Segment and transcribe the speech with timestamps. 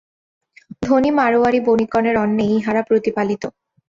[0.81, 3.43] ধনী মারোয়াড়ী বণিকগণের অন্নেই ইঁহারা প্রতিপালিত।